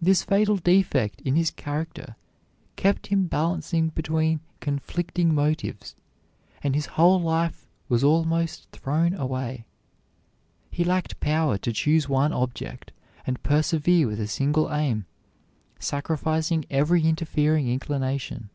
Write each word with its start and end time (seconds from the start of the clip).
This 0.00 0.22
fatal 0.22 0.56
defect 0.56 1.20
in 1.20 1.36
his 1.36 1.50
character 1.50 2.16
kept 2.76 3.08
him 3.08 3.26
balancing 3.26 3.88
between 3.88 4.40
conflicting 4.60 5.34
motives; 5.34 5.94
and 6.62 6.74
his 6.74 6.86
whole 6.96 7.20
life 7.20 7.68
was 7.86 8.02
almost 8.02 8.70
thrown 8.70 9.12
away. 9.12 9.66
He 10.70 10.84
lacked 10.84 11.20
power 11.20 11.58
to 11.58 11.70
choose 11.70 12.08
one 12.08 12.32
object 12.32 12.92
and 13.26 13.42
persevere 13.42 14.06
with 14.06 14.20
a 14.20 14.26
single 14.26 14.72
aim, 14.72 15.04
sacrificing 15.78 16.64
every 16.70 17.04
interfering 17.06 17.68
inclination. 17.68 18.48